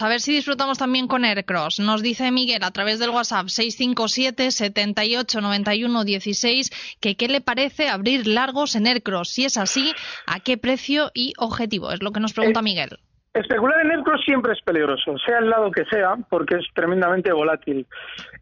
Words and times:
A 0.00 0.08
ver 0.08 0.22
si 0.22 0.32
disfrutamos 0.32 0.78
también 0.78 1.06
con 1.06 1.26
Aircross. 1.26 1.78
Nos 1.78 2.02
dice 2.02 2.30
Miguel 2.30 2.64
a 2.64 2.70
través 2.70 2.98
del 2.98 3.10
WhatsApp 3.10 3.48
657 3.48 4.50
78 4.50 5.40
91 5.42 6.04
16 6.04 6.70
que 7.00 7.16
qué 7.16 7.28
le 7.28 7.42
parece 7.42 7.90
abrir 7.90 8.26
largos 8.26 8.76
en 8.76 8.86
Aircross. 8.86 9.28
Si 9.28 9.44
es 9.44 9.58
así, 9.58 9.92
¿a 10.26 10.40
qué 10.40 10.56
precio 10.56 11.10
y 11.12 11.34
objetivo? 11.36 11.92
Es 11.92 12.02
lo 12.02 12.12
que 12.12 12.20
nos 12.20 12.32
pregunta 12.32 12.60
Eh, 12.60 12.62
Miguel. 12.62 12.98
Especular 13.32 13.80
en 13.82 13.92
Aircross 13.92 14.24
siempre 14.24 14.52
es 14.54 14.60
peligroso, 14.62 15.16
sea 15.18 15.38
el 15.38 15.48
lado 15.48 15.70
que 15.70 15.84
sea, 15.84 16.16
porque 16.28 16.56
es 16.56 16.66
tremendamente 16.74 17.32
volátil. 17.32 17.86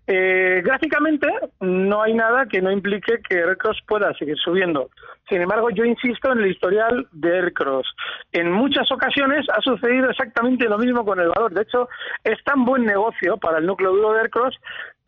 Eh, 0.07 0.63
gráficamente, 0.65 1.29
no 1.61 2.03
hay 2.03 2.15
nada 2.15 2.47
que 2.47 2.63
no 2.63 2.73
implique 2.73 3.21
que 3.29 3.37
Aircross 3.37 3.83
pueda 3.87 4.15
seguir 4.15 4.39
subiendo. 4.39 4.89
Sin 5.29 5.43
embargo, 5.43 5.69
yo 5.69 5.85
insisto 5.85 6.33
en 6.33 6.39
el 6.39 6.51
historial 6.51 7.07
de 7.13 7.37
Aircross. 7.37 7.87
En 8.33 8.51
muchas 8.51 8.91
ocasiones 8.91 9.45
ha 9.55 9.61
sucedido 9.61 10.09
exactamente 10.09 10.67
lo 10.67 10.79
mismo 10.79 11.05
con 11.05 11.21
el 11.21 11.29
valor. 11.29 11.53
De 11.53 11.63
hecho, 11.63 11.87
es 12.25 12.43
tan 12.45 12.65
buen 12.65 12.87
negocio 12.87 13.37
para 13.37 13.59
el 13.59 13.67
núcleo 13.67 13.93
duro 13.93 14.15
de 14.15 14.21
Aircross 14.21 14.57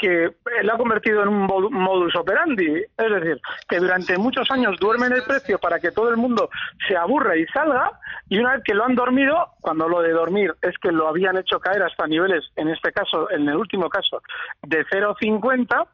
que 0.00 0.24
eh, 0.24 0.32
lo 0.62 0.72
ha 0.74 0.78
convertido 0.78 1.22
en 1.22 1.28
un 1.28 1.46
modu- 1.46 1.70
modus 1.70 2.16
operandi. 2.16 2.82
Es 2.96 3.10
decir, 3.10 3.40
que 3.68 3.78
durante 3.78 4.16
muchos 4.18 4.50
años 4.50 4.76
duermen 4.80 5.12
el 5.12 5.22
precio 5.24 5.58
para 5.58 5.78
que 5.78 5.92
todo 5.92 6.08
el 6.10 6.16
mundo 6.16 6.48
se 6.88 6.96
aburra 6.96 7.36
y 7.36 7.44
salga, 7.46 7.92
y 8.28 8.38
una 8.38 8.54
vez 8.54 8.62
que 8.64 8.74
lo 8.74 8.84
han 8.84 8.94
dormido, 8.94 9.48
cuando 9.60 9.88
lo 9.88 10.00
de 10.00 10.12
dormir 10.12 10.54
es 10.62 10.76
que 10.78 10.90
lo 10.90 11.06
habían 11.08 11.36
hecho 11.36 11.60
caer 11.60 11.82
hasta 11.82 12.06
niveles, 12.06 12.44
en 12.56 12.68
este 12.68 12.92
caso, 12.92 13.30
en 13.30 13.48
el 13.48 13.56
último 13.56 13.88
caso, 13.90 14.22
de 14.62 14.84
0,50, 14.86 15.86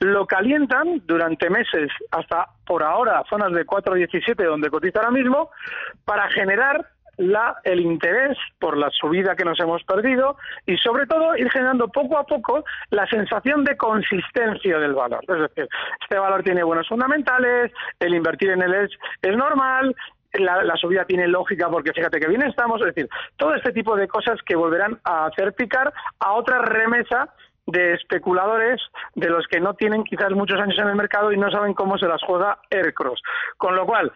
lo 0.00 0.26
calientan 0.26 1.02
durante 1.06 1.48
meses 1.48 1.90
hasta 2.10 2.48
por 2.66 2.82
ahora 2.82 3.22
zonas 3.30 3.52
de 3.52 3.64
4,17 3.66 4.44
donde 4.44 4.70
cotiza 4.70 4.98
ahora 5.00 5.10
mismo, 5.10 5.50
para 6.04 6.28
generar 6.30 6.86
la, 7.16 7.56
el 7.64 7.80
interés 7.80 8.36
por 8.58 8.76
la 8.76 8.90
subida 8.90 9.36
que 9.36 9.44
nos 9.44 9.58
hemos 9.60 9.82
perdido 9.84 10.36
y 10.66 10.76
sobre 10.78 11.06
todo 11.06 11.36
ir 11.36 11.50
generando 11.50 11.88
poco 11.88 12.18
a 12.18 12.24
poco 12.24 12.64
la 12.90 13.06
sensación 13.06 13.64
de 13.64 13.76
consistencia 13.76 14.78
del 14.78 14.94
valor. 14.94 15.24
Es 15.28 15.40
decir, 15.40 15.68
este 16.00 16.18
valor 16.18 16.42
tiene 16.42 16.62
buenos 16.62 16.88
fundamentales, 16.88 17.72
el 18.00 18.14
invertir 18.14 18.50
en 18.50 18.62
él 18.62 18.74
es, 18.74 18.90
es 19.22 19.36
normal, 19.36 19.94
la, 20.34 20.64
la 20.64 20.76
subida 20.76 21.04
tiene 21.04 21.28
lógica 21.28 21.68
porque 21.68 21.92
fíjate 21.92 22.18
que 22.18 22.28
bien 22.28 22.42
estamos, 22.42 22.80
es 22.80 22.88
decir, 22.88 23.08
todo 23.36 23.54
este 23.54 23.72
tipo 23.72 23.96
de 23.96 24.08
cosas 24.08 24.40
que 24.44 24.56
volverán 24.56 24.98
a 25.04 25.26
hacer 25.26 25.52
picar 25.54 25.92
a 26.18 26.32
otra 26.32 26.58
remesa 26.58 27.28
de 27.66 27.94
especuladores 27.94 28.80
de 29.14 29.30
los 29.30 29.46
que 29.46 29.60
no 29.60 29.74
tienen 29.74 30.04
quizás 30.04 30.30
muchos 30.32 30.60
años 30.60 30.78
en 30.78 30.88
el 30.88 30.96
mercado 30.96 31.32
y 31.32 31.38
no 31.38 31.50
saben 31.50 31.74
cómo 31.74 31.96
se 31.98 32.06
las 32.06 32.22
juega 32.22 32.58
Aircross. 32.70 33.22
Con 33.56 33.74
lo 33.74 33.86
cual, 33.86 34.12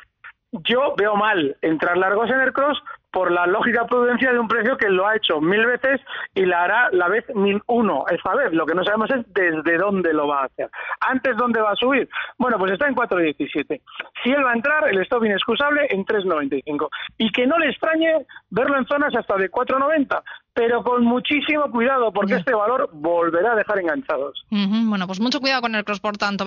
yo 0.52 0.94
veo 0.96 1.16
mal 1.16 1.56
entrar 1.62 1.96
largos 1.96 2.30
en 2.30 2.40
Aircross 2.40 2.82
por 3.10 3.30
la 3.32 3.46
lógica 3.46 3.86
prudencia 3.86 4.32
de 4.32 4.38
un 4.38 4.48
precio 4.48 4.76
que 4.76 4.88
lo 4.90 5.06
ha 5.06 5.16
hecho 5.16 5.40
mil 5.40 5.64
veces 5.64 6.00
y 6.34 6.44
la 6.44 6.62
hará 6.64 6.88
la 6.92 7.08
vez 7.08 7.24
mil 7.34 7.60
uno 7.66 8.04
esta 8.10 8.34
vez. 8.34 8.52
Lo 8.52 8.66
que 8.66 8.74
no 8.74 8.84
sabemos 8.84 9.10
es 9.10 9.24
desde 9.32 9.78
dónde 9.78 10.12
lo 10.12 10.28
va 10.28 10.42
a 10.42 10.44
hacer. 10.46 10.68
Antes, 11.00 11.36
¿dónde 11.36 11.60
va 11.60 11.72
a 11.72 11.76
subir? 11.76 12.08
Bueno, 12.36 12.58
pues 12.58 12.72
está 12.72 12.86
en 12.86 12.94
4.17. 12.94 13.80
Si 14.22 14.30
él 14.30 14.44
va 14.44 14.50
a 14.52 14.54
entrar, 14.54 14.88
el 14.88 15.00
stop 15.02 15.24
inexcusable 15.24 15.86
en 15.90 16.04
3.95. 16.04 16.88
Y 17.16 17.30
que 17.32 17.46
no 17.46 17.58
le 17.58 17.70
extrañe 17.70 18.26
verlo 18.50 18.76
en 18.78 18.86
zonas 18.86 19.14
hasta 19.16 19.36
de 19.36 19.50
4.90, 19.50 20.22
pero 20.52 20.82
con 20.82 21.04
muchísimo 21.04 21.70
cuidado 21.70 22.12
porque 22.12 22.34
este 22.34 22.54
valor 22.54 22.90
volverá 22.92 23.52
a 23.52 23.56
dejar 23.56 23.78
enganchados. 23.78 24.44
Ujú, 24.50 24.88
Bueno, 24.88 25.06
pues 25.06 25.20
mucho 25.20 25.40
cuidado 25.40 25.62
con 25.62 25.74
Aircross, 25.74 26.00
por 26.00 26.16
tanto. 26.16 26.46